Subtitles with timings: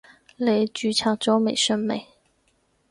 [0.37, 2.03] 你註冊咗微信未？